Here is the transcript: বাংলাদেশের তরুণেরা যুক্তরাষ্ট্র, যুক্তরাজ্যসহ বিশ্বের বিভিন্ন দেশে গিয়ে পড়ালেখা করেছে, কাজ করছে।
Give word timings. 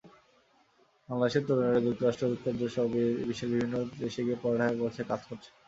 বাংলাদেশের 1.09 1.43
তরুণেরা 1.47 1.85
যুক্তরাষ্ট্র, 1.85 2.31
যুক্তরাজ্যসহ 2.31 2.83
বিশ্বের 3.21 3.51
বিভিন্ন 3.51 3.73
দেশে 3.99 4.21
গিয়ে 4.25 4.41
পড়ালেখা 4.41 4.79
করেছে, 4.79 5.01
কাজ 5.09 5.21
করছে। 5.29 5.49